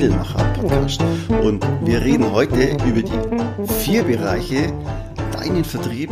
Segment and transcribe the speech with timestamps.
[0.00, 1.02] 4 vom Edelmacher Podcast.
[1.42, 4.72] Und wir reden heute über die vier Bereiche,
[5.32, 6.10] deinen Vertrieb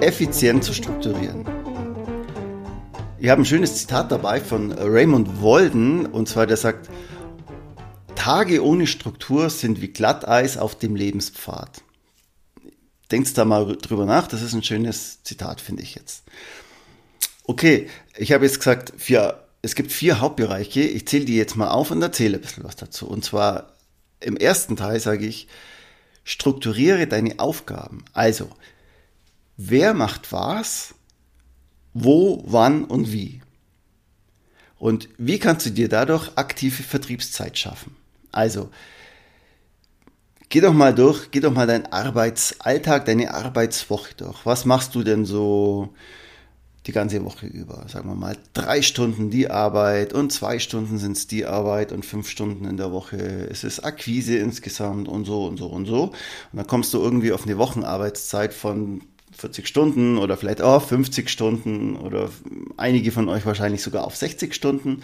[0.00, 1.44] effizient zu strukturieren.
[3.18, 6.88] Ich habe ein schönes Zitat dabei von Raymond Walden, und zwar der sagt,
[8.14, 11.82] Tage ohne Struktur sind wie Glatteis auf dem Lebenspfad.
[13.10, 16.24] Denkt da mal drüber nach, das ist ein schönes Zitat, finde ich jetzt.
[17.44, 20.80] Okay, ich habe jetzt gesagt, vier, es gibt vier Hauptbereiche.
[20.80, 23.06] Ich zähle die jetzt mal auf und erzähle ein bisschen was dazu.
[23.08, 23.72] Und zwar
[24.20, 25.48] im ersten Teil sage ich,
[26.24, 28.04] strukturiere deine Aufgaben.
[28.12, 28.48] Also,
[29.56, 30.94] wer macht was,
[31.94, 33.42] wo, wann und wie?
[34.78, 37.96] Und wie kannst du dir dadurch aktive Vertriebszeit schaffen?
[38.32, 38.70] Also,
[40.48, 44.44] geh doch mal durch, geh doch mal deinen Arbeitsalltag, deine Arbeitswoche durch.
[44.44, 45.94] Was machst du denn so
[46.86, 47.86] die ganze Woche über.
[47.88, 52.04] Sagen wir mal, drei Stunden die Arbeit und zwei Stunden sind es die Arbeit und
[52.04, 56.04] fünf Stunden in der Woche ist es Akquise insgesamt und so und so und so.
[56.04, 56.14] Und
[56.52, 59.02] dann kommst du irgendwie auf eine Wochenarbeitszeit von
[59.32, 62.30] 40 Stunden oder vielleicht auch 50 Stunden oder
[62.76, 65.02] einige von euch wahrscheinlich sogar auf 60 Stunden.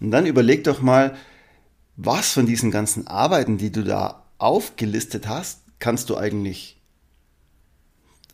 [0.00, 1.16] Und dann überleg doch mal,
[1.96, 6.79] was von diesen ganzen Arbeiten, die du da aufgelistet hast, kannst du eigentlich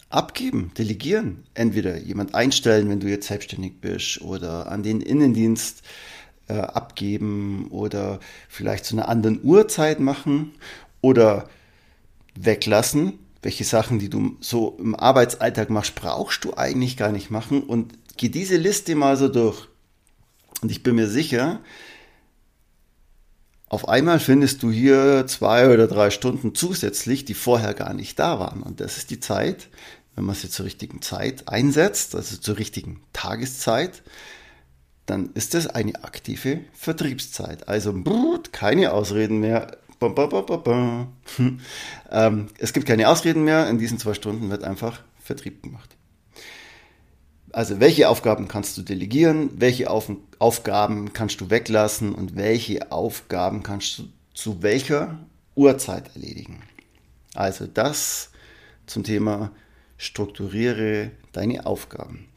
[0.09, 1.45] abgeben, delegieren.
[1.55, 5.83] Entweder jemand einstellen, wenn du jetzt selbstständig bist, oder an den Innendienst
[6.49, 10.53] äh, abgeben oder vielleicht zu einer anderen Uhrzeit machen
[11.01, 11.49] oder
[12.35, 13.19] weglassen.
[13.43, 17.93] Welche Sachen, die du so im Arbeitsalltag machst, brauchst du eigentlich gar nicht machen und
[18.17, 19.69] geh diese Liste mal so durch.
[20.63, 21.61] Und ich bin mir sicher,
[23.69, 28.39] auf einmal findest du hier zwei oder drei Stunden zusätzlich, die vorher gar nicht da
[28.39, 28.63] waren.
[28.63, 29.69] Und das ist die Zeit,
[30.15, 34.03] wenn man sie zur richtigen Zeit einsetzt, also zur richtigen Tageszeit,
[35.05, 37.69] dann ist das eine aktive Vertriebszeit.
[37.69, 37.93] Also
[38.53, 39.79] keine Ausreden mehr.
[42.09, 43.69] Ähm, es gibt keine Ausreden mehr.
[43.69, 45.97] In diesen zwei Stunden wird einfach Vertrieb gemacht.
[47.57, 53.63] Also welche Aufgaben kannst du delegieren, welche Auf Aufgaben kannst du weglassen und welche Aufgaben
[53.63, 55.21] kannst du zu welcher
[55.55, 56.63] Uhrzeit erledigen.
[57.35, 58.29] Also das
[58.85, 59.53] zum Thema
[59.97, 62.29] strukturiere deine Aufgaben.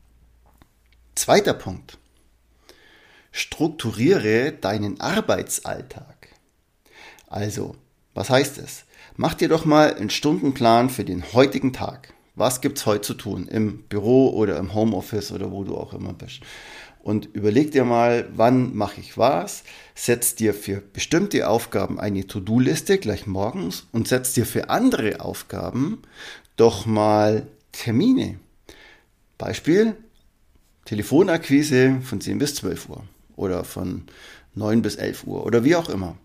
[1.15, 1.97] Zweiter Punkt.
[3.33, 6.29] Strukturiere deinen Arbeitsalltag.
[7.27, 7.75] Also,
[8.13, 8.85] was heißt es?
[9.17, 12.13] Mach dir doch mal einen Stundenplan für den heutigen Tag.
[12.39, 13.49] Was gibt's heute zu tun?
[13.49, 16.39] Im Büro oder im Homeoffice oder wo du auch immer bist.
[17.03, 22.97] Und überleg dir mal, wann mache ich was, setz dir für bestimmte Aufgaben eine To-Do-Liste
[22.97, 26.01] gleich morgens und setz dir für andere Aufgaben
[26.55, 28.39] doch mal Termine.
[29.37, 29.97] Beispiel,
[30.85, 33.03] Telefonakquise von 10 bis 12 Uhr
[33.35, 34.03] oder von
[34.55, 36.15] 9 bis 11 Uhr oder wie auch immer.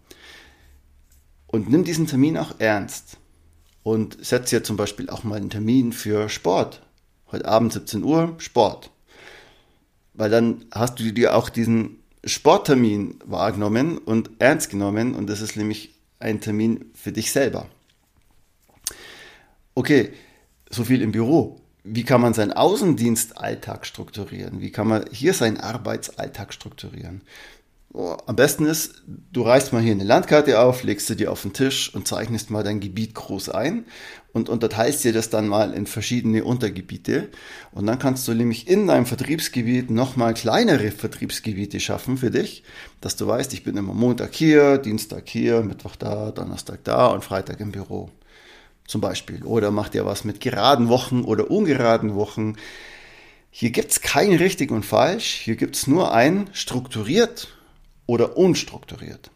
[1.49, 3.19] Und nimm diesen Termin auch ernst
[3.85, 6.83] und setz dir zum Beispiel auch mal einen Termin für Sport.
[7.31, 8.91] Heute Abend 17 Uhr Sport.
[10.15, 15.57] Weil dann hast du dir auch diesen Sporttermin wahrgenommen und ernst genommen und das ist
[15.57, 17.69] nämlich ein Termin für dich selber.
[19.75, 20.13] Okay,
[20.71, 21.61] so viel im Büro.
[21.83, 24.63] Wie kann man seinen Außendienstalltag strukturieren?
[24.63, 27.21] Wie kann man hier seinen Arbeitsalltag strukturieren?
[27.97, 31.43] Oh, am besten ist, du reißt mal hier eine Landkarte auf, legst sie dir auf
[31.43, 33.85] den Tisch und zeichnest mal dein Gebiet groß ein
[34.33, 37.29] und unterteilst dir das dann mal in verschiedene Untergebiete.
[37.71, 42.65] Und dann kannst du nämlich in deinem Vertriebsgebiet nochmal kleinere Vertriebsgebiete schaffen für dich,
[43.01, 47.23] dass du weißt, ich bin immer Montag hier, Dienstag hier, Mittwoch da, Donnerstag da und
[47.23, 48.11] Freitag im Büro
[48.89, 49.45] zum Beispiel.
[49.45, 52.57] Oder macht ihr was mit geraden Wochen oder ungeraden Wochen.
[53.53, 57.55] Hier gibt es kein richtig und falsch, hier gibt es nur ein strukturiert
[58.07, 59.31] oder unstrukturiert.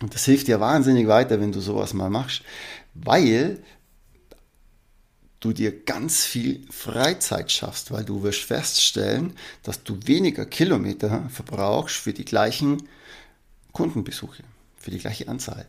[0.00, 2.42] Und das hilft dir wahnsinnig weiter, wenn du sowas mal machst,
[2.94, 3.62] weil
[5.40, 11.96] du dir ganz viel Freizeit schaffst, weil du wirst feststellen, dass du weniger Kilometer verbrauchst
[11.96, 12.88] für die gleichen
[13.72, 14.42] Kundenbesuche,
[14.76, 15.66] für die gleiche Anzahl.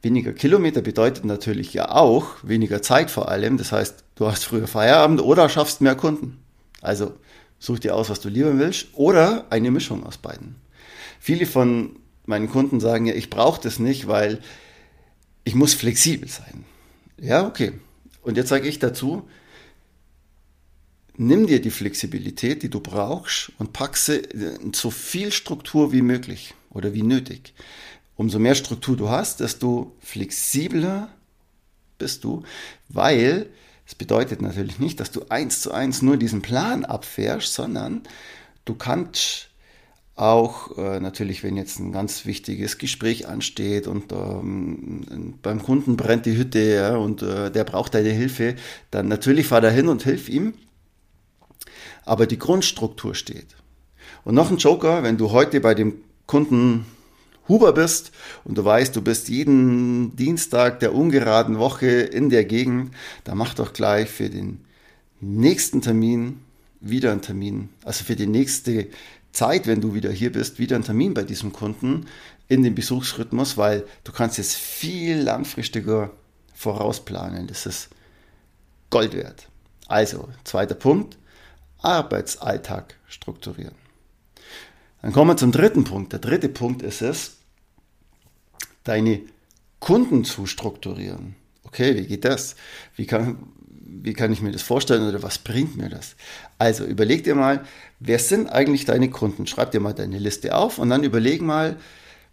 [0.00, 3.58] Weniger Kilometer bedeutet natürlich ja auch weniger Zeit vor allem.
[3.58, 6.38] Das heißt, du hast früher Feierabend oder schaffst mehr Kunden.
[6.80, 7.14] Also
[7.58, 10.54] such dir aus, was du lieber willst oder eine Mischung aus beiden.
[11.18, 14.40] Viele von meinen Kunden sagen ja, ich brauche das nicht, weil
[15.44, 16.64] ich muss flexibel sein.
[17.18, 17.72] Ja, okay.
[18.22, 19.28] Und jetzt sage ich dazu,
[21.16, 26.02] nimm dir die Flexibilität, die du brauchst und pack sie in so viel Struktur wie
[26.02, 27.54] möglich oder wie nötig.
[28.16, 31.08] Umso mehr Struktur du hast, desto flexibler
[31.98, 32.42] bist du,
[32.88, 33.46] weil
[33.86, 38.02] es bedeutet natürlich nicht, dass du eins zu eins nur diesen Plan abfährst, sondern
[38.64, 39.47] du kannst
[40.18, 46.26] auch äh, natürlich, wenn jetzt ein ganz wichtiges Gespräch ansteht und ähm, beim Kunden brennt
[46.26, 48.56] die Hütte ja, und äh, der braucht deine Hilfe,
[48.90, 50.54] dann natürlich fahr da hin und hilf ihm.
[52.04, 53.54] Aber die Grundstruktur steht.
[54.24, 55.94] Und noch ein Joker, wenn du heute bei dem
[56.26, 56.86] Kunden
[57.48, 58.10] Huber bist
[58.44, 62.92] und du weißt, du bist jeden Dienstag der ungeraden Woche in der Gegend,
[63.24, 64.64] dann mach doch gleich für den
[65.20, 66.40] nächsten Termin
[66.80, 68.88] wieder einen Termin, also für die nächste
[69.32, 72.06] Zeit, wenn du wieder hier bist, wieder einen Termin bei diesem Kunden
[72.48, 76.10] in den Besuchsrhythmus, weil du kannst jetzt viel langfristiger
[76.54, 77.46] vorausplanen.
[77.46, 77.90] Das ist
[78.90, 79.48] Gold wert.
[79.86, 81.18] Also, zweiter Punkt,
[81.78, 83.74] Arbeitsalltag strukturieren.
[85.02, 86.12] Dann kommen wir zum dritten Punkt.
[86.12, 87.36] Der dritte Punkt ist es,
[88.84, 89.22] deine
[89.78, 91.36] Kunden zu strukturieren.
[91.62, 92.56] Okay, wie geht das?
[92.96, 93.52] Wie kann,
[93.88, 96.14] wie kann ich mir das vorstellen oder was bringt mir das?
[96.58, 97.64] Also überleg dir mal,
[97.98, 99.46] wer sind eigentlich deine Kunden?
[99.46, 101.76] Schreib dir mal deine Liste auf und dann überleg mal,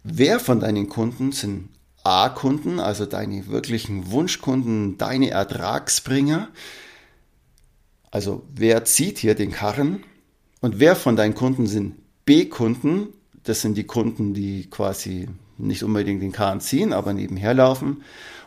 [0.04, 1.70] wer von deinen Kunden sind
[2.04, 6.50] A-Kunden, also deine wirklichen Wunschkunden, deine Ertragsbringer.
[8.10, 10.04] Also wer zieht hier den Karren
[10.60, 13.08] und wer von deinen Kunden sind B-Kunden,
[13.42, 18.02] das sind die Kunden, die quasi nicht unbedingt den Karren ziehen, aber nebenher laufen.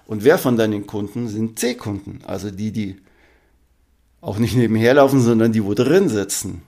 [0.05, 2.97] Und wer von deinen Kunden sind C-Kunden, also die, die
[4.21, 6.63] auch nicht nebenher laufen, sondern die, wo drin sitzen.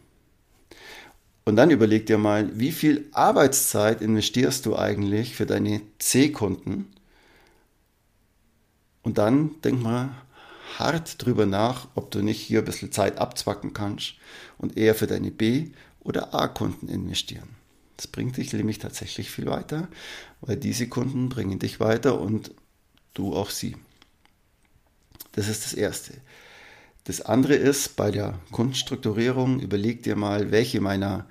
[1.44, 6.88] Und dann überleg dir mal, wie viel Arbeitszeit investierst du eigentlich für deine C-Kunden?
[9.02, 10.10] Und dann denk mal
[10.78, 14.14] hart drüber nach, ob du nicht hier ein bisschen Zeit abzwacken kannst
[14.58, 17.61] und eher für deine B- oder A-Kunden investieren.
[18.02, 19.88] Das bringt dich nämlich tatsächlich viel weiter,
[20.42, 22.50] weil diese Kunden bringen dich weiter und
[23.14, 23.78] du auch sie.
[25.34, 26.16] Das ist das Erste.
[27.04, 31.28] Das andere ist, bei der Kundenstrukturierung, überleg dir mal, welche meiner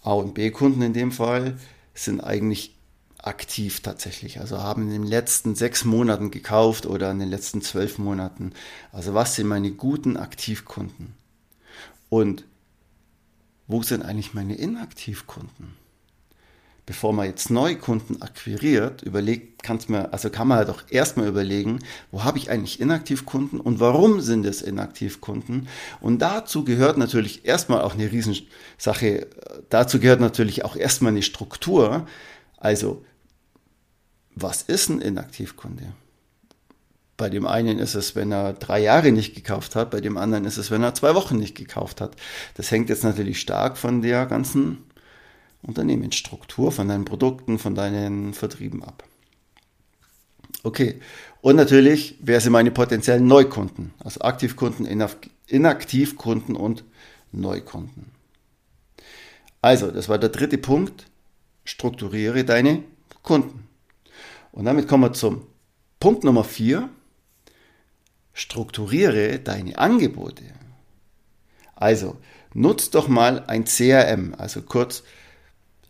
[0.00, 1.58] A- und B-Kunden in dem Fall
[1.92, 2.74] sind eigentlich
[3.18, 7.98] aktiv tatsächlich, also haben in den letzten sechs Monaten gekauft oder in den letzten zwölf
[7.98, 8.54] Monaten.
[8.92, 11.12] Also was sind meine guten Aktivkunden?
[12.08, 12.46] Und
[13.66, 15.83] wo sind eigentlich meine Inaktivkunden?
[16.86, 21.78] Bevor man jetzt Neukunden akquiriert, überlegt, kann's mir, also kann man halt auch erstmal überlegen,
[22.10, 25.68] wo habe ich eigentlich Inaktivkunden und warum sind es Inaktivkunden?
[26.00, 29.26] Und dazu gehört natürlich erstmal auch eine Riesensache,
[29.70, 32.06] dazu gehört natürlich auch erstmal eine Struktur.
[32.58, 33.04] Also,
[34.34, 35.94] was ist ein Inaktivkunde?
[37.16, 40.44] Bei dem einen ist es, wenn er drei Jahre nicht gekauft hat, bei dem anderen
[40.44, 42.16] ist es, wenn er zwei Wochen nicht gekauft hat.
[42.54, 44.78] Das hängt jetzt natürlich stark von der ganzen
[45.66, 49.04] Unternehmensstruktur, von deinen Produkten, von deinen Vertrieben ab.
[50.62, 51.00] Okay,
[51.40, 53.92] und natürlich, wer sind meine potenziellen Neukunden?
[53.98, 54.86] Also Aktivkunden,
[55.46, 56.84] Inaktivkunden und
[57.32, 58.12] Neukunden.
[59.60, 61.06] Also, das war der dritte Punkt.
[61.64, 62.82] Strukturiere deine
[63.22, 63.66] Kunden.
[64.52, 65.46] Und damit kommen wir zum
[66.00, 66.88] Punkt Nummer vier.
[68.32, 70.44] Strukturiere deine Angebote.
[71.74, 72.16] Also,
[72.52, 75.02] nutz doch mal ein CRM, also kurz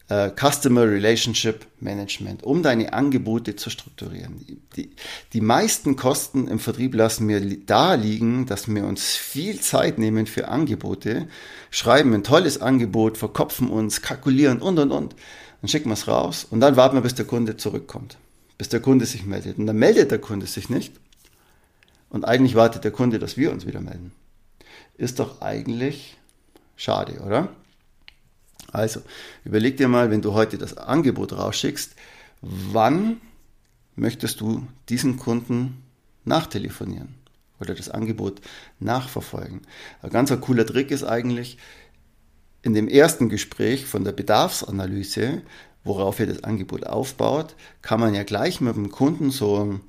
[0.08, 4.44] äh, Customer Relationship Management, um deine Angebote zu strukturieren.
[4.76, 4.90] Die,
[5.32, 10.26] die meisten Kosten im Vertrieb lassen wir da liegen, dass wir uns viel Zeit nehmen
[10.26, 11.28] für Angebote,
[11.70, 15.16] schreiben ein tolles Angebot, verkopfen uns, kalkulieren und und und.
[15.60, 18.18] Dann schicken wir es raus und dann warten wir, bis der Kunde zurückkommt,
[18.58, 19.58] bis der Kunde sich meldet.
[19.58, 20.92] Und dann meldet der Kunde sich nicht.
[22.10, 24.12] Und eigentlich wartet der Kunde, dass wir uns wieder melden.
[24.96, 26.16] Ist doch eigentlich
[26.76, 27.48] schade, oder?
[28.74, 29.00] Also,
[29.44, 31.94] überleg dir mal, wenn du heute das Angebot rausschickst,
[32.40, 33.20] wann
[33.96, 35.82] möchtest du diesen Kunden
[36.24, 37.24] nachtelefonieren?
[37.60, 38.40] oder das Angebot
[38.80, 39.62] nachverfolgen.
[40.02, 41.58] Ein ganz cooler Trick ist eigentlich,
[42.62, 45.42] in dem ersten Gespräch von der Bedarfsanalyse,
[45.84, 49.80] worauf ihr das Angebot aufbaut, kann man ja gleich mit dem Kunden so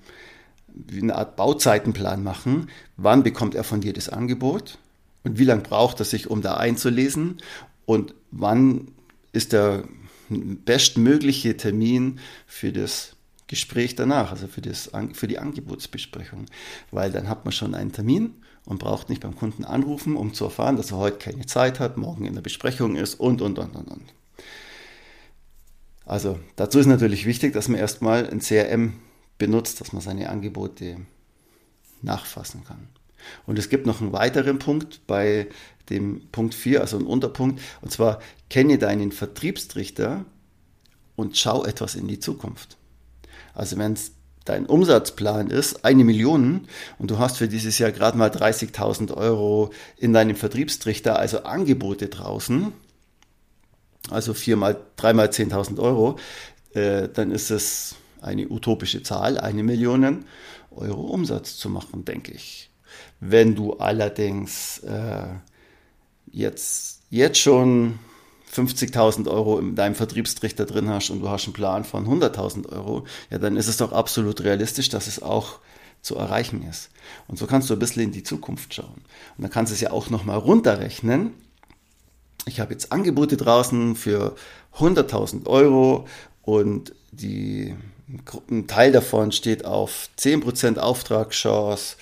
[0.91, 2.69] eine Art Bauzeitenplan machen.
[2.97, 4.77] Wann bekommt er von dir das Angebot?
[5.23, 7.37] Und wie lange braucht er sich, um da einzulesen?
[7.85, 8.91] Und wann
[9.31, 9.83] ist der
[10.29, 13.15] bestmögliche Termin für das
[13.47, 16.45] Gespräch danach, also für, das, für die Angebotsbesprechung?
[16.91, 18.33] Weil dann hat man schon einen Termin
[18.65, 21.97] und braucht nicht beim Kunden anrufen, um zu erfahren, dass er heute keine Zeit hat,
[21.97, 24.13] morgen in der Besprechung ist und, und, und, und, und.
[26.05, 28.93] Also dazu ist natürlich wichtig, dass man erstmal ein CRM
[29.37, 30.97] benutzt, dass man seine Angebote
[32.01, 32.87] nachfassen kann.
[33.45, 35.47] Und es gibt noch einen weiteren Punkt bei
[35.89, 38.19] dem Punkt 4, also einen Unterpunkt, und zwar
[38.49, 40.25] kenne deinen Vertriebstrichter
[41.15, 42.77] und schau etwas in die Zukunft.
[43.53, 44.11] Also wenn es
[44.45, 46.67] dein Umsatzplan ist, eine Million,
[46.99, 52.07] und du hast für dieses Jahr gerade mal 30.000 Euro in deinem Vertriebstrichter, also Angebote
[52.07, 52.71] draußen,
[54.09, 56.17] also viermal, dreimal 10.000 Euro,
[56.73, 60.25] äh, dann ist es eine utopische Zahl, eine Million
[60.71, 62.69] Euro Umsatz zu machen, denke ich.
[63.27, 65.27] Wenn du allerdings äh,
[66.31, 67.99] jetzt, jetzt schon
[68.53, 73.05] 50.000 Euro in deinem Vertriebstrichter drin hast und du hast einen Plan von 100.000 Euro,
[73.29, 75.59] ja, dann ist es doch absolut realistisch, dass es auch
[76.01, 76.91] zu erreichen ist.
[77.27, 79.01] Und so kannst du ein bisschen in die Zukunft schauen.
[79.37, 81.33] Und dann kannst du es ja auch nochmal runterrechnen.
[82.45, 84.35] Ich habe jetzt Angebote draußen für
[84.77, 86.07] 100.000 Euro
[86.43, 87.75] und die,
[88.51, 91.95] ein Teil davon steht auf 10% Auftragschance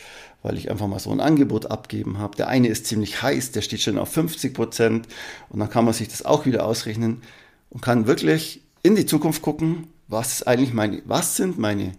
[0.43, 2.35] weil ich einfach mal so ein Angebot abgeben habe.
[2.35, 5.07] Der eine ist ziemlich heiß, der steht schon auf 50 Prozent
[5.49, 7.23] und dann kann man sich das auch wieder ausrechnen
[7.69, 11.93] und kann wirklich in die Zukunft gucken, was ist eigentlich meine, was sind meine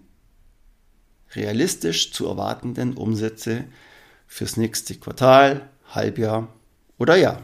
[1.34, 3.64] realistisch zu erwartenden Umsätze
[4.26, 6.48] fürs nächste Quartal, Halbjahr
[6.98, 7.42] oder Jahr.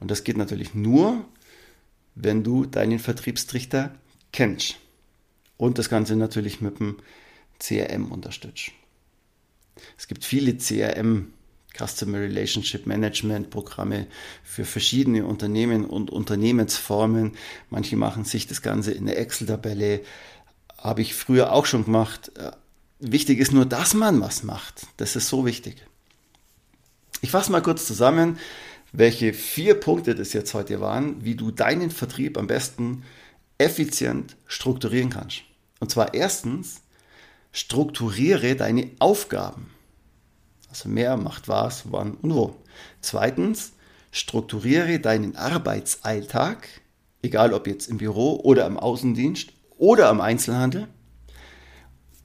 [0.00, 1.24] Und das geht natürlich nur,
[2.14, 3.94] wenn du deinen Vertriebstrichter
[4.32, 4.76] kennst
[5.58, 6.96] und das Ganze natürlich mit dem
[7.58, 8.72] CRM unterstützt.
[9.96, 11.32] Es gibt viele CRM,
[11.76, 14.06] Customer Relationship Management Programme
[14.44, 17.32] für verschiedene Unternehmen und Unternehmensformen.
[17.70, 20.02] Manche machen sich das Ganze in der Excel-Tabelle.
[20.76, 22.32] Habe ich früher auch schon gemacht.
[22.36, 22.52] Äh,
[23.00, 24.86] wichtig ist nur, dass man was macht.
[24.98, 25.82] Das ist so wichtig.
[27.22, 28.38] Ich fasse mal kurz zusammen,
[28.92, 33.04] welche vier Punkte das jetzt heute waren, wie du deinen Vertrieb am besten
[33.56, 35.42] effizient strukturieren kannst.
[35.80, 36.82] Und zwar erstens,
[37.52, 39.70] strukturiere deine Aufgaben.
[40.68, 42.56] Also mehr macht was, wann und wo.
[43.02, 43.72] Zweitens,
[44.10, 46.66] strukturiere deinen Arbeitsalltag,
[47.22, 50.88] egal ob jetzt im Büro oder im Außendienst oder am Einzelhandel.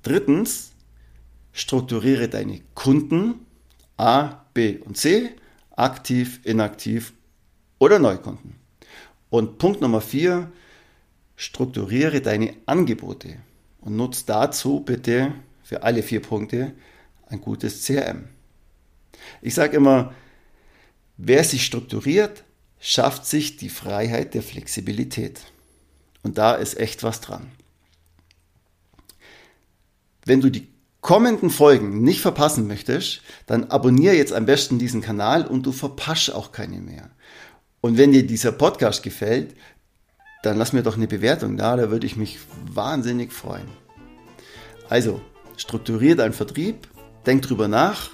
[0.02, 0.72] Drittens,
[1.52, 3.46] strukturiere deine Kunden
[3.98, 5.32] A, B und C,
[5.76, 7.14] aktiv, inaktiv
[7.80, 8.56] oder Neukunden.
[9.30, 10.52] Und Punkt Nummer vier,
[11.36, 13.38] strukturiere deine Angebote
[13.82, 16.74] und nutze dazu bitte für alle vier Punkte
[17.28, 18.30] ein gutes CRM.
[19.42, 20.14] Ich sage immer,
[21.18, 22.44] wer sich strukturiert,
[22.80, 25.42] schafft sich die Freiheit der Flexibilität.
[26.24, 27.52] Und da ist echt was dran.
[30.26, 30.68] Wenn du die
[31.02, 36.34] kommenden Folgen nicht verpassen möchtest, dann abonniere jetzt am besten diesen Kanal und du verpasst
[36.34, 37.10] auch keine mehr.
[37.82, 39.56] Und wenn dir dieser Podcast gefällt,
[40.44, 42.40] dann lass mir doch eine Bewertung da, da würde ich mich
[42.78, 43.68] wahnsinnig freuen.
[44.88, 45.20] Also,
[45.58, 46.88] strukturier deinen Vertrieb,
[47.26, 48.12] denk drüber nach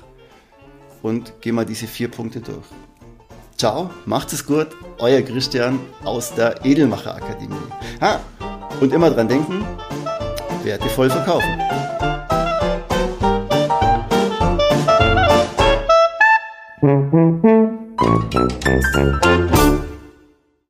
[1.04, 2.66] und geh mal diese vier Punkte durch.
[3.58, 7.56] Ciao, macht es gut, euer Christian aus der Edelmacher Akademie.
[8.02, 8.20] Ha,
[8.82, 9.64] und immer dran denken,
[10.64, 11.60] Werte voll verkaufen.
[16.82, 17.44] Musik